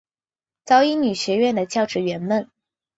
[0.65, 2.49] 早乙女学园的教职员们。